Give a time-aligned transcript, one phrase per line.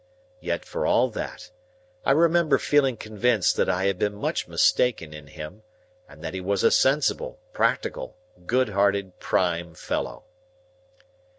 [0.39, 1.51] Yet for all that,
[2.03, 5.61] I remember feeling convinced that I had been much mistaken in him,
[6.09, 8.17] and that he was a sensible, practical,
[8.47, 10.23] good hearted prime fellow.